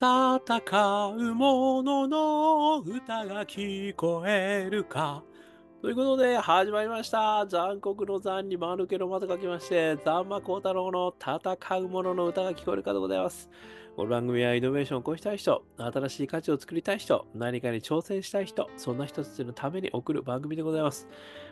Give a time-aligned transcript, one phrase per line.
[0.00, 5.24] 戦う者の歌が聞こえるか。
[5.82, 7.44] ということで、始まりました。
[7.48, 13.50] 残酷の残に間抜けのまと書きまして、残魔高太郎の戦う者の歌が聞こえるかでございます。
[13.98, 21.08] この番組はイノベーションを起こしたい人、新しい価値を作りたい人、何かに挑戦したい人、そんな人たちのために送る番組でございます。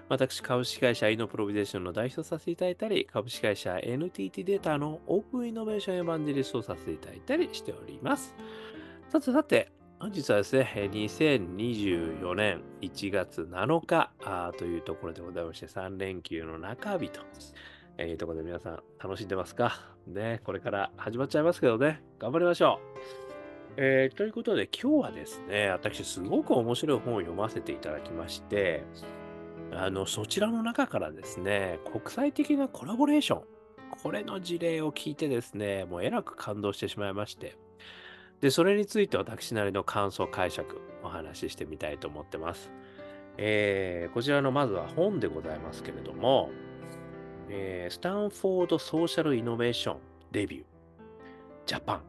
[0.09, 8.33] 私、株式会社イノプロビゼーションの代表させていただいたり、株式会社 NTT データのオープンイノベーションエヴァンジェリストをさせていただいたりしております。
[9.09, 14.13] さてさて、本日はですね、2024年1月7日
[14.57, 17.23] というところでございまして、3連休の中日と
[17.99, 19.81] いうところで皆さん楽しんでますか？
[20.07, 23.01] ね、これから始まっちゃいますけどね、頑張りましょう。
[23.79, 28.85] えー、ということで今日はですね、私すごく面白い本を読ませていただきまして、
[29.73, 33.43] あの、そちらの中からですね、国際的なコラボレーション、
[34.03, 37.57] これの事例を聞いてですね、もうえらく感動してしまいまして、
[38.41, 42.71] で、それについて私なりの感想解釈、お話ししてみたいと思ってます。
[43.39, 46.51] えー、こちらのまずは本でございますけれども、
[47.49, 49.97] えー、スタンフォードソーシャルイノベーション
[50.33, 50.65] レビュー
[51.67, 52.03] ジャパン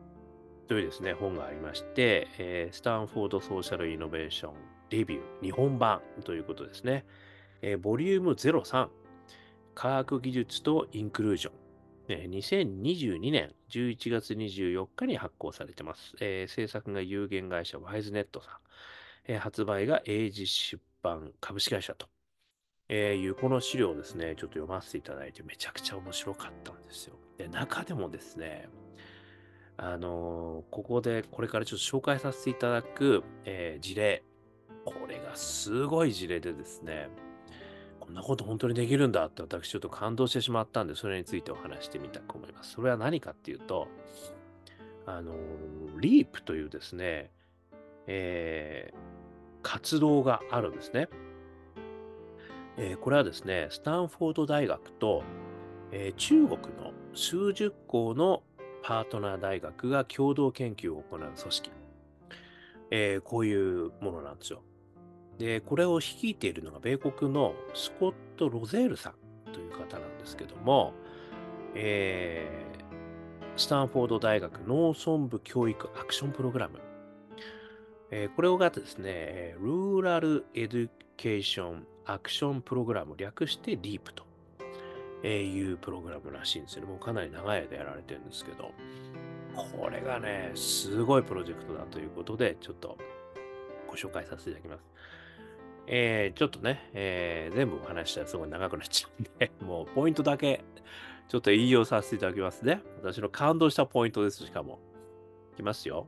[0.67, 4.53] というですね、本がありまして、えー、スタンフォードソーシャルイノベーション
[4.89, 7.05] レビュー日本版ということですね。
[7.61, 8.89] えー、ボリューム03、
[9.73, 11.53] 科学技術とインクルージョン。
[12.09, 16.15] え2022年11月24日に発行されてます。
[16.21, 18.53] えー、制作が有限会社ワイズネットさん。
[19.27, 22.07] えー、発売が英字出版株式会社と、
[22.89, 27.15] えー、いうこの資料をですね、ちょっと読ませていただいてめちゃくちゃ面白かったんですよ。
[27.37, 28.69] で、中でもですね、
[29.77, 34.23] あのここでこれからちょっと紹介させていただく、え事例。
[34.85, 37.09] これがすごい事例でですね、
[37.99, 42.71] こんなこと本当にできるんだって私ちょっと感動してしまったんで、それについてお話してみたく思います。
[42.71, 43.89] それは何かっていうと、
[45.05, 45.35] あの、
[45.99, 47.31] リープというですね、
[48.07, 48.97] えー、
[49.61, 51.09] 活動があるんですね。
[52.77, 55.23] えー、これはですね、スタンフォード大学と、
[55.91, 58.43] えー、中国の数十校の
[58.83, 61.71] パートナー大学が共同研究を行う組織。
[62.91, 64.61] えー、こういうものなんですよ。
[65.37, 70.93] で、これを率いているのが米国のスコット・ロゼールさんという方なんですけども、
[71.75, 76.79] えー、スタンフォード大学農村部教育アクションプログラム。
[78.09, 86.87] えー、これをがですね、ルーラルエデュケーションアクションプログラム、略して LEAP というプログラムらしいんですよね。
[86.87, 88.71] もうかなり長い間やられてるんですけど、
[89.55, 92.97] これがね、すごいプロジェクトだということで、ちょっと
[93.87, 94.83] ご紹介させていただきます。
[95.87, 100.63] えー、ちょっとね、えー、全部お話したらすごい長くなっちゃうんで、 もうポイントだけ
[101.27, 102.81] ちょっと引用させていただきますね。
[103.01, 104.79] 私の感動したポイントです、しかも。
[105.53, 106.07] いきますよ。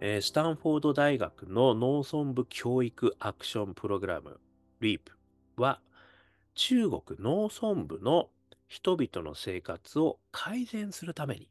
[0.00, 4.40] えー、スタンフォード大学の農村部教育アクションプログラム
[4.80, 5.00] REAP
[5.56, 5.80] は
[6.54, 8.30] 中国農村部の
[8.66, 11.48] 人々の生活を改善するために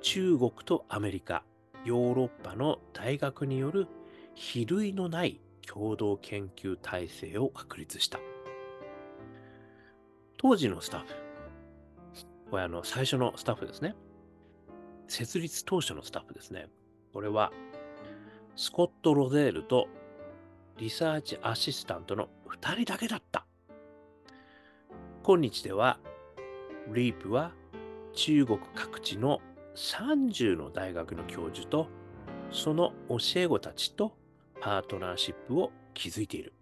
[0.00, 1.42] 中国とアメリカ、
[1.84, 3.88] ヨーロッパの大学による
[4.34, 8.20] 比類のない共同研究体制を確立した。
[10.38, 11.06] 当時のスタッフ、
[12.50, 13.96] これあの最初のスタッフですね。
[15.08, 16.68] 設立当初のスタッフですね。
[17.16, 17.50] これは
[18.56, 19.88] スコット・ロゼールと
[20.76, 23.46] リサーチアシスタントの2人だけだった。
[25.22, 25.98] 今日では、
[26.92, 27.52] リープは
[28.12, 29.40] 中国各地の
[29.76, 31.88] 30の大学の教授と
[32.50, 34.14] その教え子たちと
[34.60, 36.52] パートナーシップを築いている。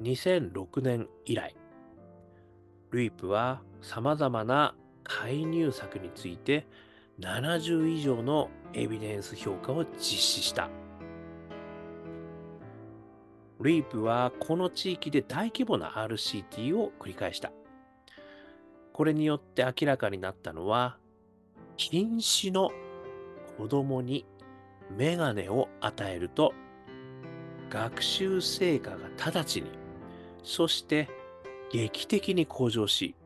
[0.00, 1.54] 2006年以来、
[2.92, 4.74] ルイプは様々な
[5.04, 6.66] 介入策について
[7.20, 10.70] 70以上のエビデンス評価を実施した。
[13.60, 17.50] リープはこの地域で大規模な RCT を繰り返した。
[18.92, 20.98] これによって明らかになったのは、
[21.76, 22.70] 禁止の
[23.56, 24.24] 子供に
[24.96, 26.54] メガネを与えると、
[27.68, 29.70] 学習成果が直ちに、
[30.44, 31.08] そして
[31.72, 33.16] 劇的に向上し、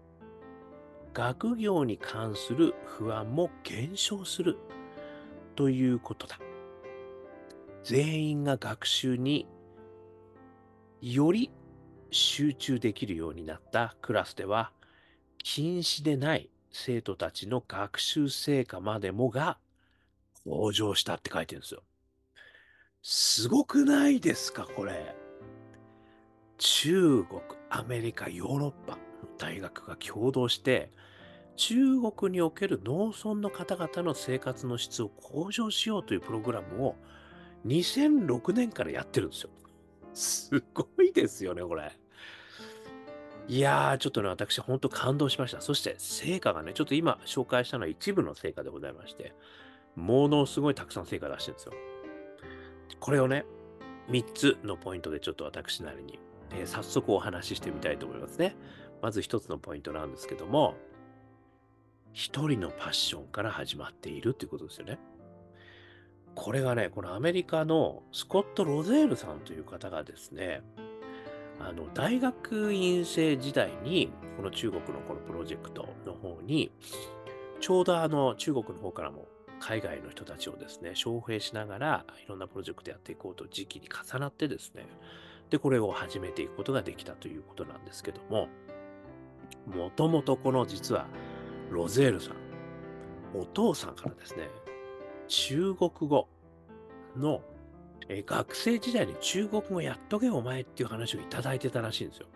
[1.14, 4.56] 学業に関する不安も減少する
[5.56, 6.38] ということだ。
[7.84, 9.46] 全員が学習に
[11.00, 11.50] より
[12.10, 14.72] 集中できるようになったクラスでは、
[15.42, 19.58] 禁止でない生徒たちの学習成果までもが
[20.44, 21.82] 向上したって書いてるんですよ。
[23.02, 25.14] すごくないですか、これ。
[26.56, 28.96] 中国、アメリカ、ヨーロッパ
[29.38, 30.90] 大学が共同して、
[31.56, 36.96] 中国における農村の方々の生活の質を向上しようというプログラムを
[37.66, 39.50] 2006年からやってるんですよ。
[40.14, 41.92] すごいですよね、これ。
[43.48, 45.60] いやー、ちょっとね、私、本当感動しました。
[45.60, 49.34] そして、成果がね、ちょっと今紹介したのは一部の成果でございまして、
[49.96, 51.72] ものすごいたくさん成果出してるんですよ。
[53.00, 53.44] これをね、
[54.08, 56.18] 3つのポイントでちょっと私なりに、
[56.52, 58.54] えー、早速お話ししてみたいと思いますね。
[59.02, 60.76] まず1つのポイントなんですけども、
[62.14, 64.98] 1人のパッションから始まっているっていうことですよね。
[66.34, 70.62] これがね、このアメリカのスコット・ロゼールさんという方がですね、
[71.58, 76.70] あの大学院生時代に、この中国のこのプロジェクトの方に、
[77.60, 79.26] ちょうどあの中国の方からも
[79.60, 84.86] 海外の人たちをですね、招聘しながらいろんなプロジェクトやっていこうと時期に重なってですね、
[85.50, 88.48] で、これを始めていくことができたということなんですけども、
[89.66, 91.06] もともとこの実は
[91.70, 92.36] ロゼールさん、
[93.38, 94.48] お父さんからですね、
[95.28, 96.28] 中国語
[97.16, 97.42] の
[98.08, 102.26] え学生時代に中国語やっとけお前っていう話をいただいてたらしいんですよ。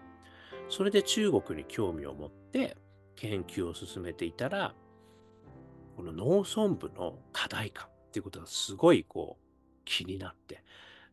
[0.68, 2.76] それで中国に興味を持って
[3.16, 4.74] 研究を進めていたら、
[5.96, 9.44] この農村部の課題感っていうことがすごいこう
[9.84, 10.62] 気になって、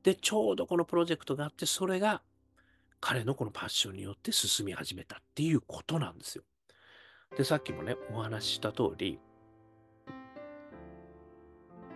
[0.04, 2.21] で、ちょうどこのプロジェクトがあって、それが
[3.05, 6.45] 彼のこのパッションによって進み始めたっていうことなんですよ。
[7.35, 9.19] で、さっきもね、お話しした通り、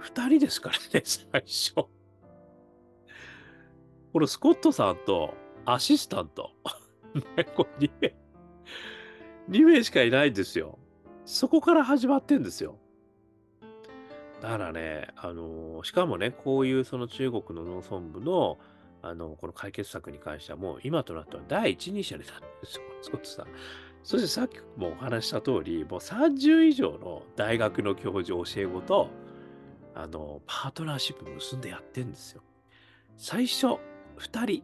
[0.02, 1.76] 2人ですからね、 最初。
[4.12, 5.34] これ、スコットさんと
[5.64, 6.52] アシスタント。
[7.38, 8.16] ね、これ2名、
[9.48, 10.78] 2名しかいないんですよ。
[11.24, 12.80] そこから始まってんですよ。
[14.42, 18.60] だからね、あのー、しかもね、こういうその中国の農村部の、
[19.08, 23.46] あの、この解決策に関してはもう今となっては第一人者になるんですよ、スコットさ。
[24.04, 29.10] そしてさっきもお話した通り、もう30以上の大学の教授、教え子と、
[29.96, 32.42] あの、パートナーシップ結んでやってんですよ。
[33.18, 33.80] 最初、
[34.18, 34.64] 2人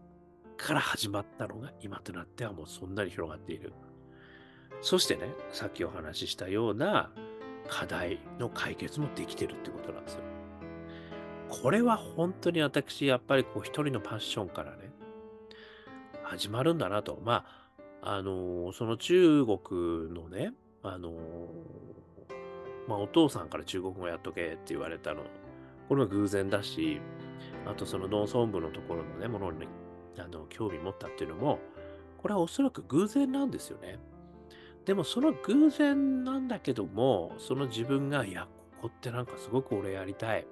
[0.58, 3.74] から始まったのが今となってはもうそんなに広がっている。
[4.82, 7.12] そしてね、さっきお話ししたような
[7.68, 10.33] 課題の解決もできてるってことなんですよ。
[11.62, 14.92] これは本当に私、やっぱりこう一人のパッションからね、
[16.24, 17.22] 始まるんだなと。
[17.24, 17.46] ま
[18.02, 21.14] あ、あのー、その中国のね、あのー、
[22.88, 25.22] まあ、お父さんから中国語やっとけって言われたの、
[25.88, 27.00] これは偶然だし、
[27.68, 29.68] あとその農村部のところのね、ものに
[30.18, 31.60] あの興味持ったっていうのも、
[32.18, 34.00] これはおそらく偶然なんですよね。
[34.86, 38.48] でもその偶然なんだけども、その自分が、いや、
[38.82, 40.48] ここってなんかすごく俺やりたい。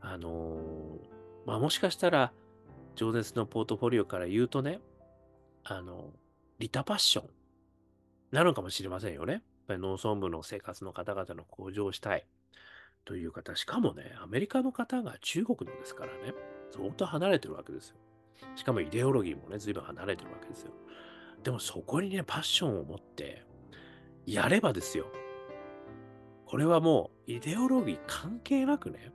[0.00, 2.32] あのー、まあ、もしかしたら、
[2.94, 4.80] 情熱のポートフォリオから言うとね、
[5.64, 6.12] あの、
[6.58, 7.28] リタパッション
[8.32, 9.32] なのかもしれませんよね。
[9.32, 12.26] やっぱり農村部の生活の方々の向上したい
[13.04, 16.34] という方、しかもね、アメリカの方が中国のですからね、
[16.72, 17.96] 相当離れてるわけですよ。
[18.56, 20.72] しかもイデオロギーもね、随分離れてるわけですよ。
[21.42, 23.44] でもそこにね、パッションを持って、
[24.26, 25.06] やればですよ。
[26.46, 29.12] これはもう、イデオロギー関係なくね、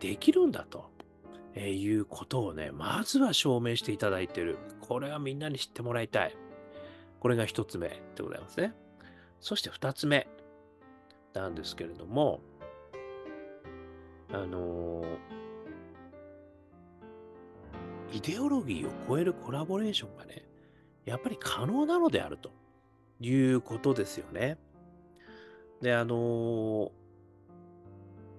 [0.00, 0.90] できるんだと、
[1.54, 4.58] えいうことをね、まずは証明していただいてる。
[4.80, 6.36] これはみんなに知ってもらいたい。
[7.20, 8.74] これが一つ目でございますね。
[9.40, 10.28] そして二つ目
[11.34, 12.40] なんですけれども、
[14.32, 15.04] あの、
[18.12, 20.44] イデオロギーを超えるコラボレーションがね、
[21.04, 22.50] やっぱり可能なのであると
[23.20, 24.58] いうことですよね。
[25.80, 26.92] で、あの、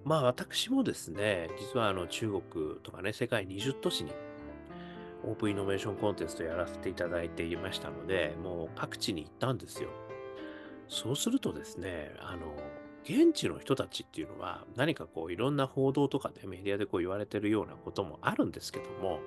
[0.03, 2.41] まあ私もですね、実はあの中国
[2.83, 4.11] とかね、世界20都市に
[5.23, 9.89] オープンイノベーションコンテストやらせていただいていましたので、もう各地に行ったんですよ。
[10.87, 12.55] そうするとですね、あの、
[13.03, 19.19] 現地の人たちっていうのは何かこういろんな報道とかでメディアでこう言われてるようなこともあるんですけども、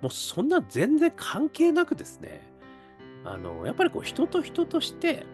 [0.00, 2.52] もうそんな全然関係なくですね、
[3.24, 5.24] あの、やっぱりこう人と人として、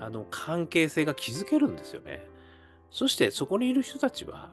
[0.00, 2.26] あの、関係性が築けるんですよね。
[2.94, 4.52] そしてそこにいる人たちは、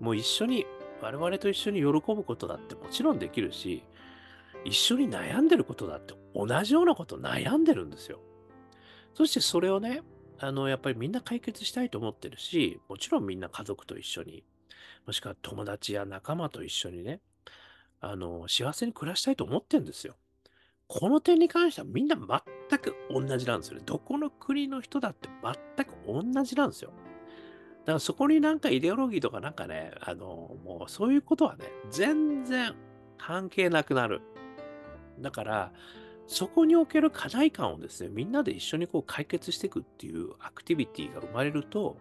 [0.00, 0.64] もう一緒に、
[1.02, 3.84] 我々と一緒に喜ぶことだってもちろんできるし、
[4.64, 8.18] 一緒に悩んでることだって同じようなこと悩んでるんですよ。
[9.12, 10.00] そしてそれをね、
[10.38, 14.42] あの、やっぱりみんな解決したいと思ってるし、もちろんみんな家族と一緒に、
[15.06, 17.20] もしくは友達や仲間と一緒にね、
[18.00, 20.16] あの、幸せに暮らしたいと思ってるんですよ。
[20.88, 23.82] この点に関してはみんな全く同じなんですよね。
[23.84, 25.28] どこの国の人だって
[25.76, 26.90] 全く同じなんですよ。
[27.84, 32.74] だからそこになんかイデオロギーとかなんかね、あの、もうそういうことはね、全然
[33.18, 34.20] 関係なくなる。
[35.20, 35.72] だから、
[36.26, 41.96] そこにおける課題感をですね、みんなで一緒にこう解決していくっていうアクティビティが生まれると、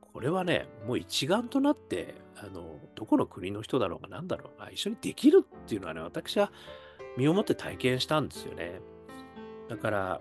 [0.00, 6.50] これはね、もう一丸となって、あの、どこの国の人だろうが何だろうが一緒にできるっていうのはね、私は
[7.18, 8.80] 身をもって体験したんですよね。
[9.68, 10.20] だから、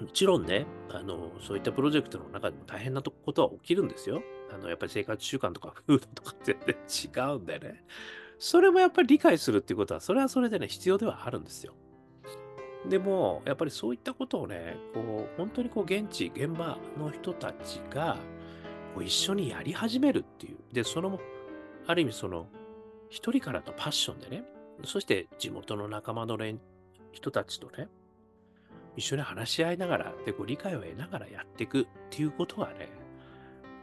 [0.00, 4.22] もちろんね、あの、そういったプロジェクトの中でも大変なことは起きるんですよ。
[4.52, 7.84] あの、やっぱり生活習慣とかフードとか全然違うんでね。
[8.38, 11.74] それもやっぱり理解するっていうことは、それはそれでね、必要ではあるんですよ。
[12.88, 18.16] でも、やっぱりそういったことをね、こう、本当にこう、現地、現場の人たちが、
[18.94, 20.56] こう一緒にやり始めるっていう。
[20.72, 21.20] で、その、
[21.86, 22.48] ある意味その、
[23.10, 24.44] 一人からのパッションでね、
[24.84, 26.38] そして地元の仲間の
[27.12, 27.88] 人たちとね、
[28.96, 32.88] 一緒に話し合いながら、で、こう理解を得ながらやっていくっていうことはね、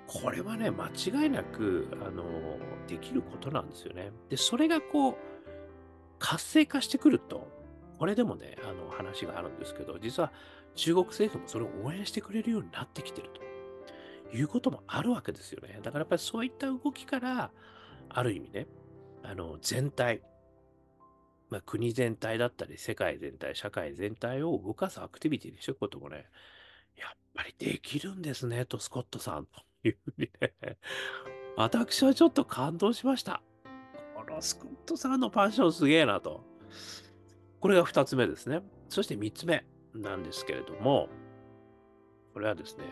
[0.07, 2.23] これはね、間違いなく、あの、
[2.87, 4.11] できることなんですよね。
[4.29, 5.15] で、それがこう、
[6.19, 7.47] 活性化してくると、
[7.99, 10.31] これでもね、あの話があるんですけど、実は
[10.75, 13.29] 中国政府もそれを応援してくれるようになってきてる
[14.31, 15.79] ということもあるわけですよね。
[15.81, 17.51] だからやっぱりそういった動きから、
[18.09, 18.67] ある意味ね、
[19.23, 20.21] あの全体、
[21.49, 26.25] まあ、国全体だったり、世界全体、社会全体を動かすアクティビティにしていくこともね、
[26.97, 30.77] やっぱりできるんですね、と、スコットさん、というふうにね、
[31.55, 33.41] 私はちょっと感動しました。
[34.15, 36.43] このスコットさんのパッションすげえなと。
[37.59, 38.61] これが2つ目ですね。
[38.89, 41.09] そして3つ目なんですけれども、
[42.33, 42.83] これはですね、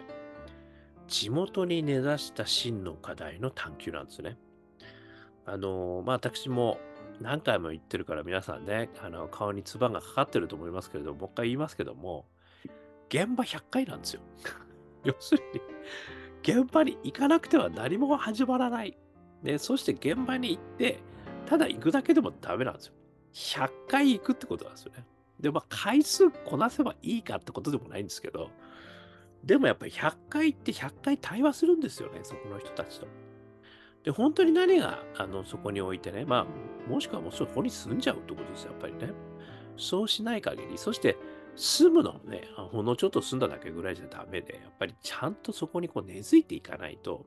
[1.07, 4.37] 地元に根ざした真の課題の探求なんですね。
[5.45, 6.79] あの、まあ、私も
[7.21, 12.25] 何回も言ってるから皆さんね、あの顔に唾がかかってると思いますけれども、もう一回言いますけども、
[13.09, 14.21] 現場100回なんですよ。
[15.03, 15.61] 要するに、
[16.41, 18.97] 現場に行かなくては何も始まらない。
[19.43, 20.99] ね、そして現場に行って、
[21.45, 22.93] ただ行くだけでもダメなんですよ。
[23.33, 25.05] 100回行くってことなんですよね。
[25.39, 28.49] で、まあ、回数こなせばいいかってことでもないんですけど、
[29.43, 33.07] でもやっぱり100回行って100回対話するんですよね、そこの人たちと。
[34.05, 39.11] で、本当に何があのそこに置いてね、まあ、もしくはもうそこに住んじゃうってことですよ、やっぱりね。
[39.77, 41.17] そうしない限り、そして
[41.55, 47.25] 住むのもね、ほんのちょっと住んだだけぐらいじゃダメで、やっぱりちゃんとそこにこう根付いていかないと、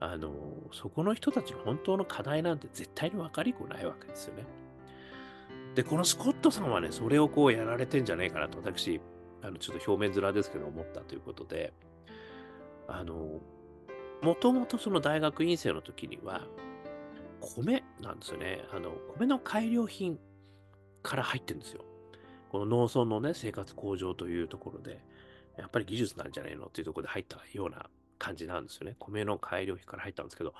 [0.00, 0.34] あの、
[0.72, 4.44] そこの人たちの本当の課題なんて絶対に分かりこないわけですよね。
[5.74, 9.00] で、このスコットさんはね、それをこうやられてんじゃないかなと、私、
[9.42, 11.72] あのちょっと表面面ですけど思ったということで、
[12.88, 13.40] あの、
[14.22, 16.46] もともとその大学院生の時には、
[17.40, 18.64] 米なんですよね。
[18.72, 20.18] あの、米の改良品
[21.02, 21.84] から入ってるんですよ。
[22.50, 25.02] この農村のね、生活向上というところで、
[25.56, 27.86] やっぱり技術なんじゃないのっていうところで入ったような
[28.18, 28.96] 感じなんですよね。
[28.98, 30.54] 米の改良品から入ったんですけど、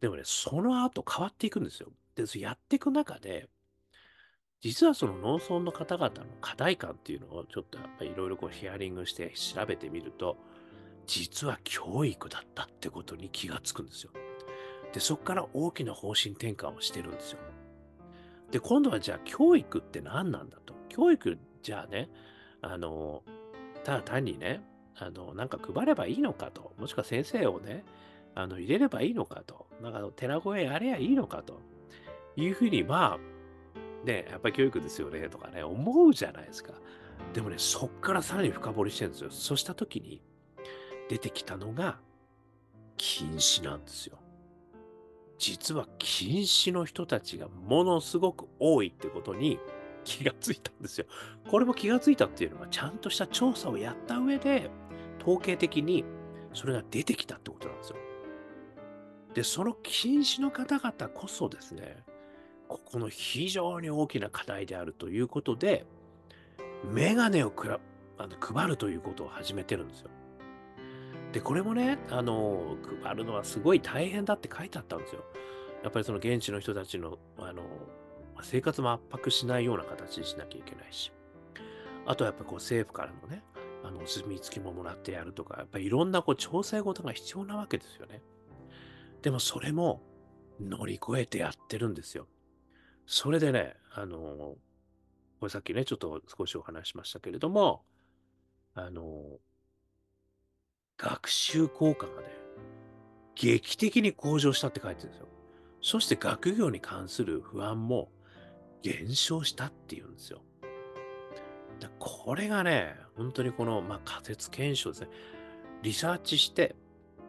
[0.00, 1.90] でもね、その後変わっていくんですよ。
[2.14, 3.48] で、やっていく中で、
[4.60, 10.36] 実はその農村の方々の課題感っていうのをちょっとやっぱりいろいろこうヒアリングして調べてみると、
[11.06, 14.10] 実は教育だったってことに気がつくんですよ。
[14.92, 17.38] で、そこから大きな方針転換をしてるんですよ。
[18.50, 20.74] で、今度はじゃあ教育って何なんだと。
[20.88, 22.08] 教育じゃあね、
[22.62, 23.22] あの、
[23.84, 24.62] ただ単にね、
[24.96, 26.74] あの、なんか配ればいいのかと。
[26.78, 27.84] もしくは先生をね、
[28.34, 29.66] あの、入れればいいのかと。
[29.82, 31.60] なんか寺子屋やればいいのかと。
[32.36, 36.72] いうふうに、まあ、ね、やっぱり教育ですよね、とかね、思うじゃないですか。
[37.32, 39.30] でもね、そっからさらに深掘りしてるんですよ。
[39.30, 40.22] そうしたときに、
[41.10, 41.98] 出てきたのが
[42.96, 44.16] 禁止なんですよ。
[45.38, 49.58] 実は禁止の人たちがものすごく多いってことに
[50.04, 51.06] 気がついたんですよ。
[51.50, 54.70] これも気がついたっていうのはちゃんとした調査をやった上で
[55.20, 56.04] 統計的に
[56.54, 57.96] それが出てきたってことなんですよ。
[59.34, 62.04] で、その禁止の方々こそですね、
[62.68, 65.86] ここの非常に大きな課題であるということで、
[66.84, 67.80] メガネをくら
[68.16, 70.10] あの配るということを始めてるんですよ。
[71.32, 75.24] で、これもね、あの、配るのはすごい大変だって書いてあったんですよ。
[75.82, 77.62] やっぱりその現地の人たちの、あの、
[78.42, 81.12] 生活も圧迫しないような形にしなきゃいけないし。
[82.06, 83.44] あとはやっぱこう政府からのね、
[83.84, 88.22] あの、お墨付きももらってやるとか、やっぱりいろんなこう調整事が必要なわけですよね。
[89.22, 90.02] でもそれも
[90.60, 92.26] 乗り越えてやってるんですよ。
[93.06, 97.84] それでね、あの、これさっきね、ちょっと少しお話しましたけれども、
[98.74, 99.38] あの、
[101.00, 102.28] 学習効果がね、
[103.34, 105.28] 劇的に向上したって書いてるんですよ。
[105.80, 108.10] そして学業に関する不安も
[108.82, 110.42] 減少したっていうんですよ。
[111.98, 115.08] これがね、本当にこの、まあ、仮説検証ですね。
[115.82, 116.76] リサーチして、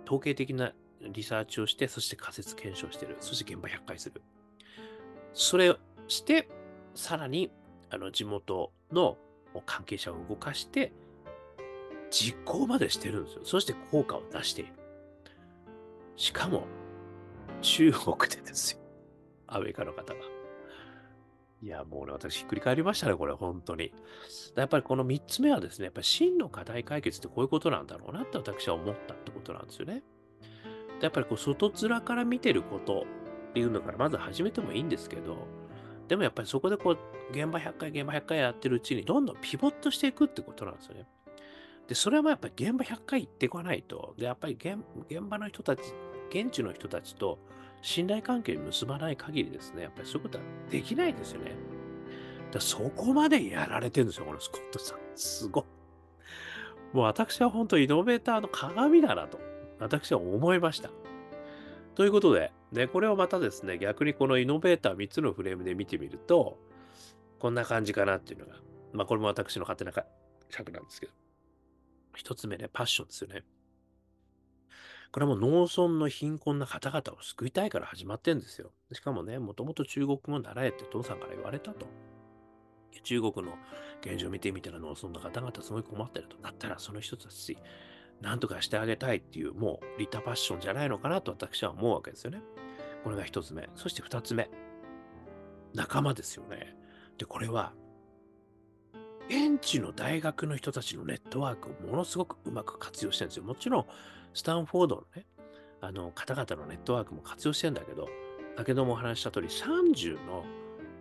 [0.06, 3.16] 統計的なリサーチをして、そして仮説検証してる。
[3.22, 4.22] そして現場100回する。
[5.32, 5.78] それを
[6.10, 6.50] して、
[6.94, 7.50] さらに
[7.90, 9.18] あの地元の
[9.66, 10.92] 関係者を動かして、
[12.12, 13.42] 実行までしてるんですよ。
[13.44, 14.74] そして効果を出している。
[16.16, 16.68] しかも、
[17.62, 18.80] 中国でですよ。
[19.48, 20.20] アメリカの方が。
[21.64, 23.94] いや、もうね、私ひっくり返りましたね、これ、本当に。
[24.56, 30.04] やっぱりこの3つ目はですね、やっぱり真の課題解決ってこういうことなんだろうなって私は思ったってことなんですよね。
[31.02, 33.06] やっぱりこう外面から見てること
[33.50, 35.48] っていうのからまず始めてもいいんですけど、
[36.08, 36.98] でもやっぱりそこでこう、
[37.32, 41.08] 現場100回、現場100回やってるうちに、どんどんピボットしていくってことなんですよね。
[41.88, 44.78] で、それはやっぱり現場100回行ってこないと、で、やっぱり現
[45.22, 45.82] 場の人たち、
[46.30, 47.40] 現地の人たちと
[47.82, 51.56] 信頼関係に結ばない限りですね、やっぱりそういうことはできないですよね。
[52.52, 55.00] だそこまでやられてるんですよ、このスコットさん。
[55.16, 55.64] すごい。
[56.94, 59.40] もう私は本当イノベーターの鏡だなと、
[59.80, 60.90] 私は思いました。
[61.96, 66.58] ということで、ね、これをまたですね、逆にこのイノベーター3つのフレームで見てみると、
[67.40, 68.56] こんな感じかなっていうのが、
[68.94, 69.92] まあこれも私の勝手な
[70.50, 71.14] 尺なんですけど、
[72.16, 73.44] 一つ目ね、パッションですよね。
[75.12, 78.72] これはもう農村の貧困な方々を救いたいから始まってんですよ。
[78.94, 81.86] しかもね、もともと中国語習えって父さんから言われたと。
[83.04, 83.58] 中国の
[84.02, 86.38] 現状を見てみたら農村の方々すごい困ってると。
[86.38, 87.58] だったらその一つだし、
[88.22, 92.42] なんとかしてあげたいっていう、もうリタパッションじゃないのかなと私は思うわけですよね。
[93.04, 93.68] これが一つ目。
[93.76, 94.50] そして二つ目。
[95.74, 96.76] 仲間ですよね。
[97.18, 97.74] で、これは、
[99.30, 103.44] 現地の大学の人たちのネットワークをものすごくうまく活用してるんですよ。
[103.44, 103.86] もちろん、
[104.34, 105.26] スタンフォードのね、
[105.82, 108.08] あの方々のネットワークも活用してるんだけど、
[108.58, 110.46] 先ほどもお話した通り、30の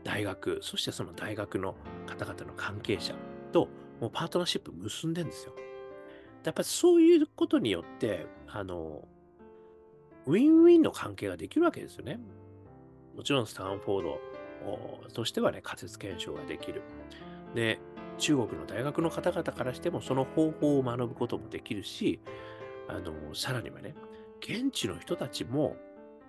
[0.05, 1.75] 大学、そしてその大学の
[2.07, 3.15] 方々の関係者
[3.53, 3.69] と、
[4.01, 5.55] もうパートナーシップ結んでんですよ。
[6.45, 9.07] やっぱりそういうことによって、あの、
[10.27, 12.19] ウィンウィンの関係ができるわけですよね。
[13.17, 14.03] もちろんスタンフォー
[15.05, 16.83] ドとしてはね、仮説検証ができる。
[17.55, 17.81] で、
[18.21, 22.21] 中国の大学の方々からしてもその方法を学ぶこともできるし、
[22.89, 23.95] あの、さらにはね、
[24.41, 25.77] 現地の人たちも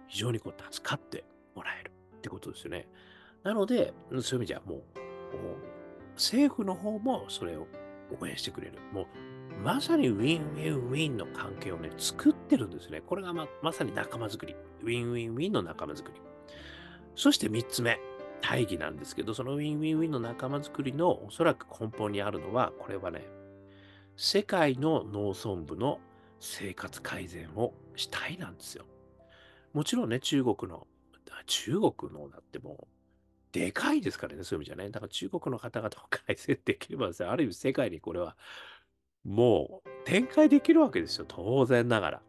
[0.07, 1.23] 非常にこう助かって
[1.55, 2.87] もらえるってことですよね。
[3.43, 4.81] なので、そういう意味じゃもう、
[6.15, 7.67] 政府の方もそれを
[8.19, 8.73] 応援してくれる。
[8.91, 9.05] もう
[9.63, 13.01] まさにウィンウィンウィンの関係をね、作ってるんですね。
[13.01, 14.55] これがままさに仲間づくり。
[14.81, 16.21] ウィンウィンウィンの仲間づくり。
[17.15, 17.99] そして3つ目、
[18.41, 23.27] 大義なんですけど、そのウィンウィンウィンの仲間づくりのおそらく根本にあるのは、これはね、
[24.17, 25.99] 世界の農村部の
[26.39, 28.85] 生活改善をしたいなんですよ。
[29.73, 30.87] もちろんね、中国の、
[31.45, 32.87] 中国のだってもう、
[33.51, 34.89] でかいですからね、そういう意味じゃね。
[34.89, 38.35] だから中国の方々を改善できればですね、ある意味世界にこれは
[39.23, 42.21] もう展開できるわけですよ、当然ながら。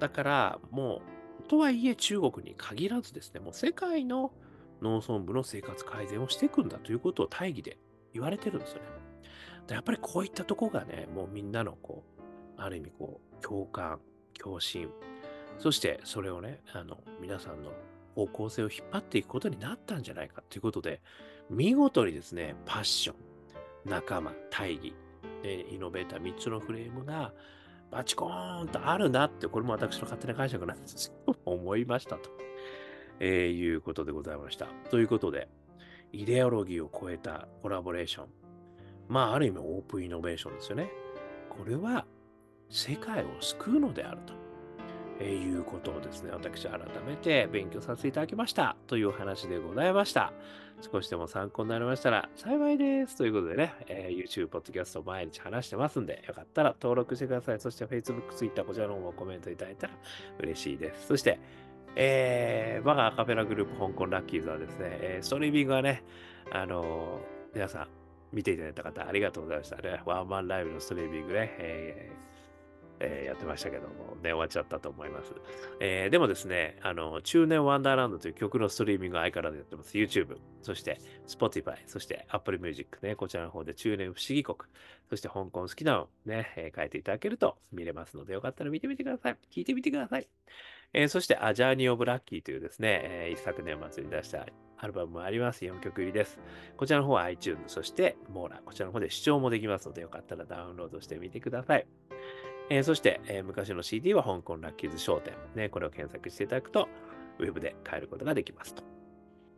[0.00, 1.02] だから、も
[1.42, 4.32] う、とはいえ中国に限らずですね、もう世界の
[4.84, 7.78] 農村部の生活改善をしていくんだということを大義で
[8.12, 8.88] 言われてるんですよね。
[9.70, 13.98] やっぱりこういったとこがね、もうみんなのこう、ある意味こう、共感、
[14.38, 14.90] 共振、
[15.58, 17.72] そしてそれをね、あの、皆さんの
[18.14, 21.00] 方向性を引っ張っていくことになったんじゃないかということで、
[21.48, 23.16] 見事にですね、パッション、
[23.90, 24.94] 仲間、大義、
[25.44, 27.32] イノベーター3つのフレームが
[27.90, 31.36] バチコーンとあるなって、これも私の勝手な解釈なんですよ。
[31.44, 32.30] 思いましたと、
[33.20, 34.66] えー、いうことでございました。
[34.90, 35.48] ということで、
[36.12, 38.26] イデオロギーを超えたコラボレーション。
[39.08, 40.90] まあ、ある意味オープンイノベーションですよね。
[41.48, 42.06] これは
[42.70, 44.44] 世界を救うのであると。
[45.20, 50.32] えー、いうことをですね、私改めて勉強させていただきましたという話でございました。
[50.80, 53.16] 少しでも参考になりましたら幸いです。
[53.16, 57.60] ということでね、えー、YouTube、Podcast 毎日話してますんで、よかったら登録してください。
[57.60, 59.92] そして Facebook、Twitter、こちらの方もコメントいただいたら
[60.40, 61.06] 嬉しいです。
[61.06, 61.38] そして、
[61.96, 66.02] えー、我がアカペラグループ香港ラッキーズはですね、えー、ストリーミングはね、
[66.50, 67.88] あのー、皆さん
[68.32, 70.00] 見ていただいた方ありがとうございましたね。
[70.04, 72.33] ワンマンライブのストリーミングね、えー
[73.00, 75.32] えー、やってましたけども、ね、終わっちゃったと思います。
[75.80, 79.96] えー、でもですね、あの、中年ワンダーランドという曲のストリーミング相変わらずやってます。
[79.96, 84.58] YouTube、そして Spotify、そして Apple Music ね、こちらの方で中年不思議国、
[85.10, 89.36] そして香港好きなのね、えー、書いていただけると見れますので、よかったら見てみてください。
[89.50, 90.28] 聞いてみてください。
[90.92, 94.46] えー、そして、アジャーニー・オブ・ラッキーというですね、えー、一昨年末に出した
[94.78, 95.64] アルバムもあります。
[95.64, 96.38] 4曲入りです。
[96.76, 101.86] こちらの方は iTunes、そしてモーラ、こちらの方で視聴もできますので、よかったらダウンロードしてみてください。
[102.70, 105.34] えー、そして、えー、昔の CD は香港ラッキーズ商店。
[105.54, 106.88] ね、これを検索していただくと、
[107.38, 108.82] ウェブで買えることができますと。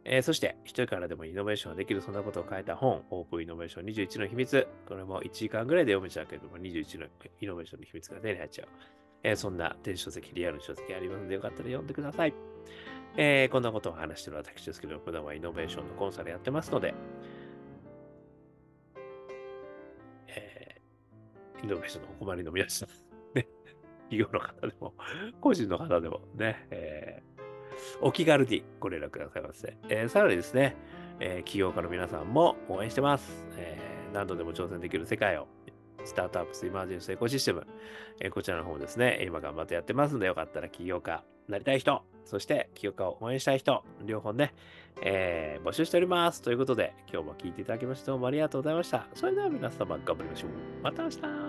[0.04, 4.66] えー、そして、一人からでもイノベーションができる、そんなことを書いた本、オープンイノベーション21の秘密。
[4.88, 7.06] これも1時間ぐらいで読めちゃうけども、21の
[7.40, 8.68] イノベーションの秘密が手に入っちゃう。
[9.22, 12.34] えー、そんな電子書籍、リアルの書籍ありますので、よかったら読んでください。
[13.16, 16.94] えー、こんなことを話している私ですけど、普段はイノベーションのコンサルやってますので、
[21.66, 22.88] イノベーションのお困りの皆さん、
[23.34, 23.48] ね、
[24.08, 24.94] 企業の方でも、
[25.40, 29.76] 個人の方でもね、えー、お気軽にご連絡くださいませ。
[29.88, 30.76] えー、さらにですね、
[31.18, 33.46] えー、起業家の皆さんも応援してます。
[33.56, 35.48] えー、何度でも挑戦できる世界を、
[36.04, 37.66] スタートアップスイマージェンスエコシステム、
[38.20, 44.54] えー、こちらの方もですね、今頑張ってやってますので、よかったら起業家なりたい人、そして起業家を応援したい人、両方ね、
[45.02, 46.42] えー、募集しております。
[46.42, 49.06] ということで、今日も聞いていただきましてどうもありがとうございました。
[49.14, 50.50] それでは皆様頑張りましょう。
[50.82, 51.45] また明日